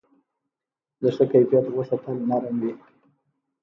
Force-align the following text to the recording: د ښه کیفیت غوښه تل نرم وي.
د 1.01 1.03
ښه 1.15 1.23
کیفیت 1.31 1.65
غوښه 1.73 1.97
تل 2.03 2.17
نرم 2.29 2.55
وي. 2.61 2.71